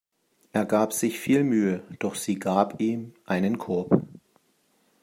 Er 0.51 0.65
gab 0.65 0.93
sich 0.93 1.19
viel 1.19 1.43
Mühe, 1.43 1.83
doch 1.99 2.15
sie 2.15 2.39
gab 2.39 2.81
ihm 2.81 3.13
einen 3.23 3.59
Korb. 3.59 4.01